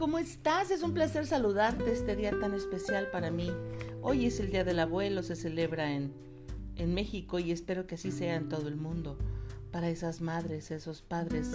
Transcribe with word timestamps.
¿cómo 0.00 0.18
estás? 0.18 0.70
Es 0.70 0.82
un 0.82 0.94
placer 0.94 1.26
saludarte 1.26 1.92
este 1.92 2.16
día 2.16 2.32
tan 2.40 2.54
especial 2.54 3.10
para 3.10 3.30
mí. 3.30 3.52
Hoy 4.00 4.24
es 4.24 4.40
el 4.40 4.50
Día 4.50 4.64
del 4.64 4.78
Abuelo, 4.78 5.22
se 5.22 5.36
celebra 5.36 5.92
en, 5.92 6.14
en 6.76 6.94
México 6.94 7.38
y 7.38 7.52
espero 7.52 7.86
que 7.86 7.96
así 7.96 8.10
sea 8.10 8.36
en 8.36 8.48
todo 8.48 8.68
el 8.68 8.76
mundo. 8.76 9.18
Para 9.70 9.90
esas 9.90 10.22
madres, 10.22 10.70
esos 10.70 11.02
padres, 11.02 11.50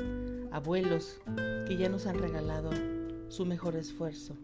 abuelos 0.52 1.20
que 1.68 1.75
ya 1.75 1.89
nos 1.89 2.05
han 2.05 2.20
regalado 2.20 2.70
su 3.29 3.47
mejor 3.47 3.75
esfuerzo, 3.75 4.38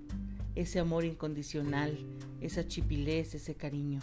ese 0.55 0.79
amor 0.79 1.05
incondicional, 1.05 1.95
esa 2.41 2.67
chipilez, 2.67 3.35
ese 3.35 3.53
cariño. 3.53 3.99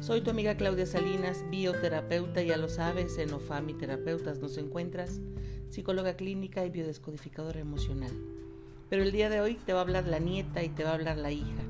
Soy 0.00 0.20
tu 0.20 0.30
amiga 0.30 0.56
Claudia 0.56 0.84
Salinas, 0.84 1.44
bioterapeuta, 1.48 2.42
ya 2.42 2.56
lo 2.56 2.68
sabes, 2.68 3.18
en 3.18 3.32
OFAMI 3.32 3.74
Terapeutas 3.74 4.40
nos 4.40 4.58
encuentras, 4.58 5.20
psicóloga 5.68 6.16
clínica 6.16 6.66
y 6.66 6.70
biodescodificadora 6.70 7.60
emocional. 7.60 8.10
Pero 8.88 9.02
el 9.02 9.12
día 9.12 9.28
de 9.28 9.40
hoy 9.40 9.56
te 9.66 9.72
va 9.72 9.80
a 9.80 9.82
hablar 9.82 10.06
la 10.06 10.18
nieta 10.18 10.62
y 10.62 10.70
te 10.70 10.82
va 10.82 10.90
a 10.90 10.94
hablar 10.94 11.18
la 11.18 11.30
hija. 11.30 11.62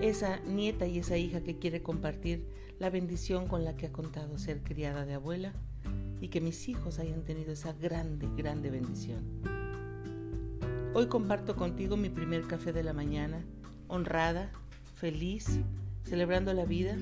Esa 0.00 0.38
nieta 0.40 0.86
y 0.86 0.98
esa 0.98 1.16
hija 1.16 1.42
que 1.42 1.58
quiere 1.58 1.82
compartir 1.82 2.46
la 2.78 2.90
bendición 2.90 3.48
con 3.48 3.64
la 3.64 3.76
que 3.76 3.86
ha 3.86 3.92
contado 3.92 4.38
ser 4.38 4.62
criada 4.62 5.04
de 5.04 5.14
abuela 5.14 5.52
y 6.20 6.28
que 6.28 6.40
mis 6.40 6.68
hijos 6.68 6.98
hayan 6.98 7.24
tenido 7.24 7.52
esa 7.52 7.72
grande, 7.72 8.28
grande 8.36 8.70
bendición. 8.70 9.24
Hoy 10.94 11.08
comparto 11.08 11.56
contigo 11.56 11.96
mi 11.96 12.08
primer 12.08 12.46
café 12.46 12.72
de 12.72 12.84
la 12.84 12.92
mañana, 12.92 13.44
honrada, 13.88 14.52
feliz, 14.94 15.58
celebrando 16.04 16.52
la 16.54 16.64
vida, 16.64 16.96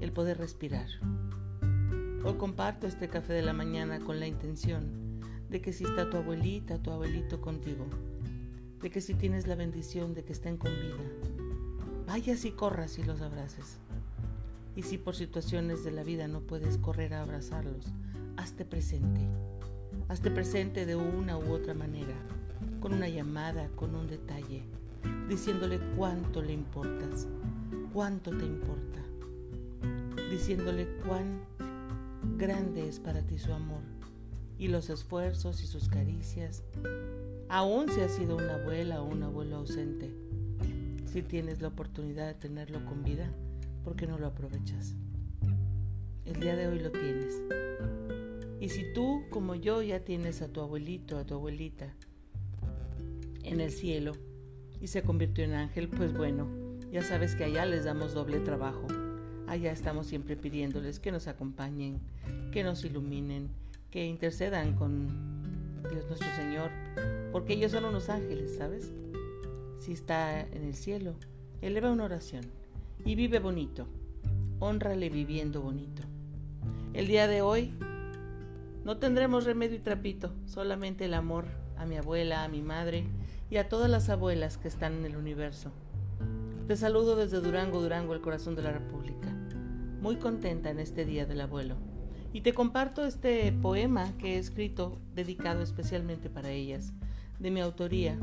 el 0.00 0.12
poder 0.12 0.36
respirar. 0.36 0.88
Hoy 2.24 2.34
comparto 2.34 2.86
este 2.86 3.08
café 3.08 3.32
de 3.32 3.42
la 3.42 3.54
mañana 3.54 4.00
con 4.00 4.20
la 4.20 4.26
intención 4.26 5.01
de 5.52 5.60
que 5.60 5.74
si 5.74 5.84
está 5.84 6.08
tu 6.08 6.16
abuelita, 6.16 6.78
tu 6.78 6.90
abuelito 6.90 7.42
contigo, 7.42 7.84
de 8.80 8.90
que 8.90 9.02
si 9.02 9.12
tienes 9.12 9.46
la 9.46 9.54
bendición 9.54 10.14
de 10.14 10.24
que 10.24 10.32
estén 10.32 10.56
con 10.56 10.70
vida, 10.72 10.96
vayas 12.06 12.46
y 12.46 12.52
corras 12.52 12.98
y 12.98 13.02
los 13.02 13.20
abraces. 13.20 13.76
Y 14.74 14.82
si 14.82 14.96
por 14.96 15.14
situaciones 15.14 15.84
de 15.84 15.92
la 15.92 16.04
vida 16.04 16.26
no 16.26 16.40
puedes 16.40 16.78
correr 16.78 17.12
a 17.12 17.20
abrazarlos, 17.20 17.92
hazte 18.38 18.64
presente. 18.64 19.20
Hazte 20.08 20.30
presente 20.30 20.86
de 20.86 20.96
una 20.96 21.36
u 21.36 21.52
otra 21.52 21.74
manera, 21.74 22.14
con 22.80 22.94
una 22.94 23.10
llamada, 23.10 23.68
con 23.76 23.94
un 23.94 24.06
detalle, 24.06 24.62
diciéndole 25.28 25.78
cuánto 25.98 26.40
le 26.40 26.54
importas, 26.54 27.28
cuánto 27.92 28.30
te 28.30 28.46
importa, 28.46 29.00
diciéndole 30.30 30.88
cuán 31.06 31.42
grande 32.38 32.88
es 32.88 32.98
para 32.98 33.20
ti 33.20 33.38
su 33.38 33.52
amor 33.52 33.82
y 34.62 34.68
los 34.68 34.90
esfuerzos 34.90 35.60
y 35.64 35.66
sus 35.66 35.88
caricias, 35.88 36.62
aun 37.48 37.88
si 37.88 38.00
has 38.00 38.12
sido 38.12 38.36
una 38.36 38.54
abuela 38.54 39.02
o 39.02 39.06
un 39.06 39.24
abuelo 39.24 39.56
ausente. 39.56 40.14
Si 41.04 41.20
tienes 41.22 41.60
la 41.60 41.66
oportunidad 41.66 42.28
de 42.28 42.34
tenerlo 42.34 42.84
con 42.84 43.02
vida, 43.02 43.28
¿por 43.82 43.96
qué 43.96 44.06
no 44.06 44.18
lo 44.18 44.28
aprovechas? 44.28 44.94
El 46.24 46.38
día 46.38 46.54
de 46.54 46.68
hoy 46.68 46.78
lo 46.78 46.92
tienes. 46.92 47.42
Y 48.60 48.68
si 48.68 48.84
tú, 48.92 49.24
como 49.30 49.56
yo, 49.56 49.82
ya 49.82 50.04
tienes 50.04 50.42
a 50.42 50.48
tu 50.48 50.60
abuelito, 50.60 51.18
a 51.18 51.26
tu 51.26 51.34
abuelita 51.34 51.92
en 53.42 53.60
el 53.60 53.72
cielo 53.72 54.12
y 54.80 54.86
se 54.86 55.02
convirtió 55.02 55.42
en 55.42 55.54
ángel, 55.54 55.88
pues 55.88 56.12
bueno, 56.12 56.46
ya 56.92 57.02
sabes 57.02 57.34
que 57.34 57.42
allá 57.42 57.66
les 57.66 57.84
damos 57.84 58.14
doble 58.14 58.38
trabajo. 58.38 58.86
Allá 59.48 59.72
estamos 59.72 60.06
siempre 60.06 60.36
pidiéndoles 60.36 61.00
que 61.00 61.10
nos 61.10 61.26
acompañen, 61.26 61.98
que 62.52 62.62
nos 62.62 62.84
iluminen, 62.84 63.50
que 63.92 64.06
intercedan 64.06 64.74
con 64.74 65.06
Dios 65.90 66.06
nuestro 66.06 66.34
Señor, 66.34 66.70
porque 67.30 67.52
ellos 67.52 67.72
son 67.72 67.84
unos 67.84 68.08
ángeles, 68.08 68.56
¿sabes? 68.56 68.90
Si 69.78 69.92
está 69.92 70.40
en 70.40 70.64
el 70.64 70.74
cielo, 70.74 71.14
eleva 71.60 71.92
una 71.92 72.04
oración 72.04 72.46
y 73.04 73.14
vive 73.14 73.38
bonito, 73.38 73.86
honrale 74.60 75.10
viviendo 75.10 75.60
bonito. 75.60 76.02
El 76.94 77.06
día 77.06 77.28
de 77.28 77.42
hoy 77.42 77.74
no 78.82 78.96
tendremos 78.96 79.44
remedio 79.44 79.76
y 79.76 79.80
trapito, 79.80 80.32
solamente 80.46 81.04
el 81.04 81.12
amor 81.12 81.44
a 81.76 81.84
mi 81.84 81.98
abuela, 81.98 82.44
a 82.44 82.48
mi 82.48 82.62
madre 82.62 83.04
y 83.50 83.58
a 83.58 83.68
todas 83.68 83.90
las 83.90 84.08
abuelas 84.08 84.56
que 84.56 84.68
están 84.68 84.94
en 84.94 85.04
el 85.04 85.16
universo. 85.16 85.70
Te 86.66 86.76
saludo 86.78 87.14
desde 87.14 87.40
Durango, 87.40 87.82
Durango, 87.82 88.14
el 88.14 88.22
corazón 88.22 88.54
de 88.54 88.62
la 88.62 88.72
República. 88.72 89.28
Muy 90.00 90.16
contenta 90.16 90.70
en 90.70 90.78
este 90.78 91.04
día 91.04 91.26
del 91.26 91.42
abuelo. 91.42 91.91
Y 92.34 92.40
te 92.40 92.54
comparto 92.54 93.04
este 93.04 93.52
poema 93.52 94.10
que 94.16 94.34
he 94.34 94.38
escrito 94.38 94.98
dedicado 95.14 95.62
especialmente 95.62 96.30
para 96.30 96.50
ellas, 96.50 96.92
de 97.38 97.50
mi 97.50 97.60
autoría. 97.60 98.18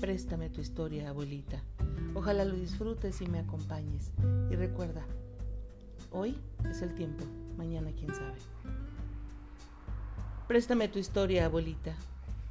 Préstame 0.00 0.50
tu 0.50 0.60
historia, 0.60 1.08
abuelita. 1.08 1.62
Ojalá 2.14 2.44
lo 2.44 2.54
disfrutes 2.54 3.22
y 3.22 3.26
me 3.26 3.38
acompañes. 3.38 4.12
Y 4.50 4.54
recuerda, 4.54 5.06
hoy 6.10 6.36
es 6.70 6.82
el 6.82 6.94
tiempo, 6.94 7.24
mañana 7.56 7.90
quién 7.96 8.14
sabe. 8.14 8.36
Préstame 10.46 10.88
tu 10.88 10.98
historia, 10.98 11.46
abuelita. 11.46 11.94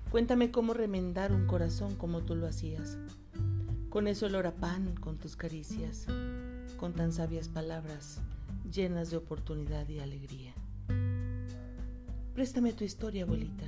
Cuéntame 0.10 0.52
cómo 0.52 0.74
remendar 0.74 1.32
un 1.32 1.46
corazón 1.46 1.96
como 1.96 2.22
tú 2.22 2.36
lo 2.36 2.48
hacías. 2.48 2.98
Con 3.90 4.08
ese 4.08 4.26
olor 4.26 4.48
a 4.48 4.56
pan, 4.56 4.96
con 4.96 5.18
tus 5.18 5.36
caricias, 5.36 6.08
con 6.78 6.94
tan 6.94 7.12
sabias 7.12 7.50
palabras, 7.50 8.20
llenas 8.72 9.12
de 9.12 9.18
oportunidad 9.18 9.88
y 9.90 10.00
alegría. 10.00 10.54
Préstame 12.38 12.72
tu 12.72 12.84
historia, 12.84 13.24
abuelita. 13.24 13.66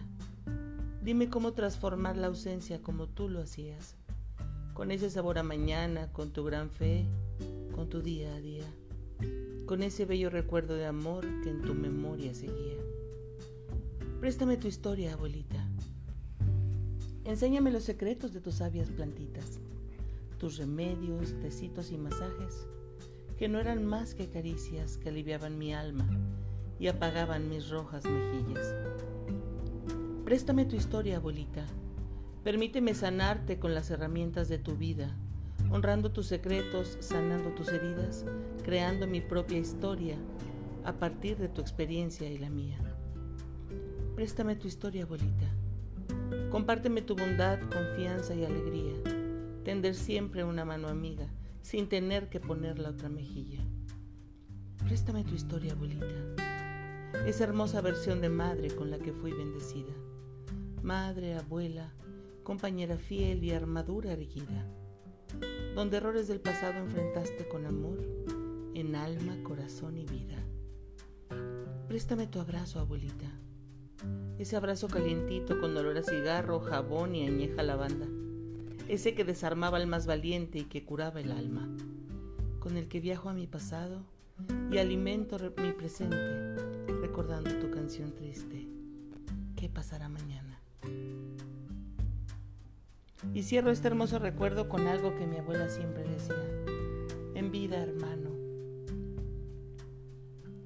Dime 1.02 1.28
cómo 1.28 1.53
transformar 1.53 2.18
la 2.18 2.28
ausencia 2.28 2.84
como 2.84 3.07
tú 3.07 3.28
lo 3.28 3.41
hacías, 3.41 3.96
con 4.75 4.91
ese 4.91 5.09
sabor 5.09 5.40
a 5.40 5.44
mañana, 5.44 6.13
con 6.13 6.31
tu 6.34 6.44
gran 6.44 6.69
fe, 6.69 7.08
con 7.74 7.90
tu 7.90 8.03
día 8.03 8.31
a 8.35 8.40
día, 8.40 8.72
con 9.66 9.81
ese 9.81 10.06
bello 10.06 10.29
recuerdo 10.29 10.75
de 10.75 10.85
amor 10.85 11.25
que 11.41 11.50
en 11.50 11.63
tu 11.63 11.74
memoria 11.74 12.35
seguía. 12.35 12.78
Préstame 14.19 14.56
tu 14.56 14.68
historia, 14.68 15.13
abuelita. 15.13 15.68
Enséñame 17.25 17.72
los 17.72 17.85
secretos 17.85 18.34
de 18.34 18.40
tus 18.40 18.53
sabias 18.53 18.91
plantitas, 18.91 19.59
tus 20.38 20.58
remedios, 20.58 21.34
tecitos 21.41 21.90
y 21.90 21.97
masajes, 21.97 22.68
que 23.35 23.47
no 23.47 23.59
eran 23.59 23.84
más 23.84 24.13
que 24.13 24.29
caricias 24.29 24.97
que 24.97 25.09
aliviaban 25.09 25.58
mi 25.58 25.74
alma 25.74 26.08
y 26.79 26.88
apagaban 26.88 27.50
mis 27.50 27.69
rojas 27.69 28.06
mejillas. 28.06 28.73
Préstame 30.23 30.66
tu 30.66 30.75
historia, 30.75 31.17
abuelita. 31.17 31.66
Permíteme 32.44 32.94
sanarte 32.94 33.59
con 33.59 33.75
las 33.75 33.91
herramientas 33.91 34.47
de 34.47 34.59
tu 34.59 34.75
vida, 34.75 35.13
honrando 35.72 36.12
tus 36.12 36.28
secretos, 36.28 36.97
sanando 37.01 37.50
tus 37.50 37.67
heridas, 37.67 38.25
creando 38.63 39.07
mi 39.07 39.19
propia 39.19 39.57
historia 39.57 40.16
a 40.85 40.94
partir 40.94 41.38
de 41.38 41.50
tu 41.50 41.62
experiencia 41.62 42.29
y 42.29 42.38
la 42.38 42.50
mía. 42.50 42.78
Préstame 44.16 44.56
tu 44.56 44.67
historia, 44.67 45.03
abuelita. 45.03 45.47
Compárteme 46.50 47.01
tu 47.01 47.16
bondad, 47.16 47.59
confianza 47.59 48.34
y 48.35 48.46
alegría. 48.46 48.94
Tender 49.66 49.96
siempre 49.96 50.44
una 50.44 50.63
mano 50.63 50.88
amiga, 50.88 51.28
sin 51.61 51.90
tener 51.90 52.29
que 52.29 52.40
poner 52.40 52.79
la 52.79 52.90
otra 52.90 53.09
mejilla. 53.09 53.59
Préstame 54.85 55.23
tu 55.23 55.35
historia, 55.35 55.73
abuelita 55.73 56.06
esa 57.25 57.44
hermosa 57.44 57.81
versión 57.81 58.22
de 58.22 58.30
madre 58.30 58.70
con 58.75 58.92
la 58.92 59.00
que 59.00 59.14
fui 59.14 59.31
bendecida. 59.31 59.94
Madre, 60.81 61.36
abuela, 61.36 61.94
compañera 62.44 62.97
fiel 62.97 63.44
y 63.44 63.52
armadura 63.52 64.14
erguida, 64.14 64.66
donde 65.75 65.97
errores 65.97 66.28
del 66.28 66.40
pasado 66.40 66.80
enfrentaste 66.80 67.47
con 67.47 67.66
amor 67.66 68.00
en 68.74 68.96
alma, 68.96 69.38
corazón 69.44 69.97
y 69.97 70.06
vida. 70.06 70.38
Préstame 71.88 72.28
tu 72.28 72.40
abrazo, 72.40 72.79
abuelita. 72.79 73.29
Ese 74.38 74.55
abrazo 74.55 74.88
calientito 74.88 75.59
con 75.59 75.76
olor 75.76 75.97
a 75.97 76.03
cigarro, 76.03 76.59
jabón 76.62 77.16
y 77.16 77.28
añeja 77.28 77.62
lavanda. 77.64 78.08
Ese 78.88 79.14
que 79.14 79.26
desarmaba 79.26 79.78
al 79.78 79.88
más 79.88 80.08
valiente 80.08 80.59
y 80.59 80.64
que 80.64 80.85
curaba 80.85 81.20
el 81.20 81.32
alma. 81.32 81.67
Con 82.59 82.78
el 82.78 82.88
que 82.88 83.00
viajo 83.00 83.29
a 83.29 83.34
mi 83.34 83.47
pasado 83.47 84.03
y 84.72 84.78
alimento 84.78 85.38
mi 85.58 85.73
presente 85.73 86.70
recordando 87.19 87.59
tu 87.59 87.69
canción 87.69 88.13
triste. 88.16 88.66
¿Qué 89.57 89.67
pasará 89.67 90.07
mañana? 90.07 90.61
Y 93.33 93.43
cierro 93.43 93.71
este 93.71 93.89
hermoso 93.89 94.19
recuerdo 94.19 94.69
con 94.69 94.87
algo 94.87 95.13
que 95.17 95.27
mi 95.27 95.35
abuela 95.35 95.67
siempre 95.67 96.05
decía. 96.05 96.37
En 97.35 97.51
vida, 97.51 97.75
hermano. 97.75 98.29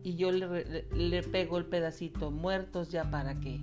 Y 0.04 0.16
yo 0.16 0.32
le, 0.32 1.24
pego 1.24 1.58
el 1.58 1.66
pedacito, 1.66 2.30
muertos 2.30 2.92
ya 2.92 3.10
para 3.10 3.40
qué. 3.40 3.60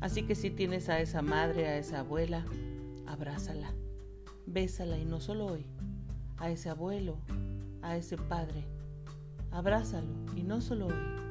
Así 0.00 0.22
que 0.22 0.34
si 0.34 0.48
tienes 0.48 0.88
a 0.88 1.00
esa 1.00 1.20
madre, 1.20 1.68
a 1.68 1.76
esa 1.76 2.00
abuela, 2.00 2.46
abrázala, 3.06 3.74
bésala 4.46 4.96
y 4.96 5.04
no 5.04 5.20
solo 5.20 5.44
hoy, 5.44 5.66
a 6.38 6.48
ese 6.50 6.70
abuelo, 6.70 7.18
a 7.82 7.98
ese 7.98 8.16
padre, 8.16 8.64
abrázalo 9.50 10.14
y 10.36 10.42
no 10.42 10.62
solo 10.62 10.86
hoy, 10.86 11.27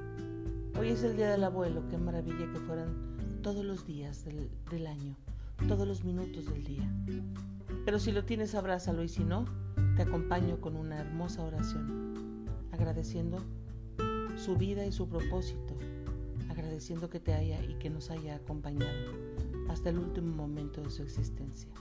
Hoy 0.79 0.89
es 0.89 1.01
el 1.01 1.15
Día 1.15 1.31
del 1.31 1.43
Abuelo, 1.43 1.81
qué 1.89 1.97
maravilla 1.97 2.51
que 2.53 2.59
fueran 2.59 3.41
todos 3.41 3.65
los 3.65 3.87
días 3.87 4.23
del, 4.23 4.85
año, 4.85 5.15
todos 5.67 5.87
los 5.87 6.03
minutos 6.03 6.45
del 6.45 6.63
día. 6.63 6.87
Pero 7.83 7.97
si 7.97 8.11
lo 8.11 8.25
tienes, 8.25 8.53
abrázalo 8.53 9.03
y 9.03 9.09
si 9.09 9.23
no, 9.23 9.45
te 9.95 10.03
acompaño 10.03 10.61
con 10.61 10.75
una 10.75 10.99
hermosa 10.99 11.41
oración, 11.41 12.45
agradeciendo 12.71 13.39
su 14.35 14.55
vida 14.55 14.85
y 14.85 14.91
su 14.91 15.09
propósito, 15.09 15.75
agradeciendo 16.47 17.09
que 17.09 17.19
te 17.19 17.33
haya 17.33 17.59
y 17.63 17.73
que 17.79 17.89
nos 17.89 18.11
haya 18.11 18.35
acompañado 18.35 19.13
hasta 19.69 19.89
el 19.89 19.97
último 19.97 20.35
momento 20.35 20.81
de 20.81 20.91
su 20.91 21.01
existencia, 21.01 21.71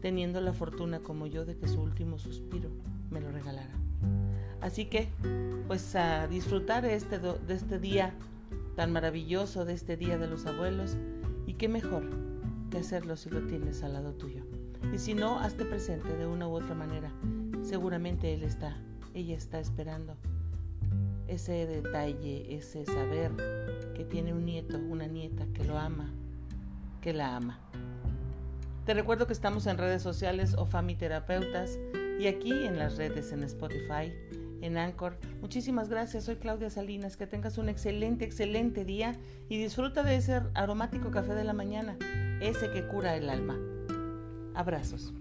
teniendo 0.00 0.40
la 0.40 0.52
fortuna 0.52 0.98
como 0.98 1.28
yo 1.28 1.44
de 1.44 1.56
que 1.56 1.68
su 1.68 1.80
último 1.80 2.18
suspiro 2.18 2.70
me 3.08 3.20
lo 3.20 3.30
regalara. 3.30 3.81
Así 4.62 4.86
que, 4.86 5.08
pues 5.66 5.94
a 5.96 6.26
disfrutar 6.28 6.84
este, 6.86 7.18
de 7.18 7.54
este 7.54 7.78
día 7.78 8.14
tan 8.76 8.92
maravilloso, 8.92 9.64
de 9.64 9.74
este 9.74 9.96
Día 9.96 10.16
de 10.18 10.26
los 10.26 10.46
Abuelos, 10.46 10.96
y 11.46 11.54
qué 11.54 11.68
mejor 11.68 12.08
que 12.70 12.78
hacerlo 12.78 13.16
si 13.16 13.28
lo 13.28 13.42
tienes 13.42 13.82
al 13.82 13.94
lado 13.94 14.14
tuyo. 14.14 14.44
Y 14.94 14.98
si 14.98 15.14
no, 15.14 15.38
hazte 15.38 15.64
presente 15.64 16.16
de 16.16 16.26
una 16.26 16.48
u 16.48 16.52
otra 16.52 16.74
manera. 16.74 17.12
Seguramente 17.62 18.32
él 18.32 18.42
está, 18.42 18.76
ella 19.14 19.36
está 19.36 19.60
esperando 19.60 20.16
ese 21.28 21.66
detalle, 21.66 22.54
ese 22.54 22.84
saber 22.84 23.32
que 23.94 24.04
tiene 24.04 24.32
un 24.32 24.44
nieto, 24.44 24.78
una 24.78 25.06
nieta 25.06 25.46
que 25.54 25.64
lo 25.64 25.78
ama, 25.78 26.10
que 27.00 27.12
la 27.12 27.36
ama. 27.36 27.58
Te 28.84 28.94
recuerdo 28.94 29.26
que 29.26 29.32
estamos 29.32 29.66
en 29.66 29.78
redes 29.78 30.02
sociales 30.02 30.54
o 30.58 30.66
Terapeutas 30.66 31.78
y 32.18 32.26
aquí 32.26 32.52
en 32.52 32.78
las 32.78 32.96
redes 32.96 33.32
en 33.32 33.44
Spotify, 33.44 34.12
en 34.62 34.78
Anchor. 34.78 35.18
Muchísimas 35.40 35.88
gracias, 35.88 36.24
soy 36.24 36.36
Claudia 36.36 36.70
Salinas, 36.70 37.16
que 37.16 37.26
tengas 37.26 37.58
un 37.58 37.68
excelente, 37.68 38.24
excelente 38.24 38.84
día 38.84 39.14
y 39.48 39.58
disfruta 39.58 40.02
de 40.02 40.16
ese 40.16 40.40
aromático 40.54 41.10
café 41.10 41.34
de 41.34 41.44
la 41.44 41.52
mañana, 41.52 41.98
ese 42.40 42.70
que 42.70 42.86
cura 42.86 43.16
el 43.16 43.28
alma. 43.28 43.58
Abrazos. 44.54 45.12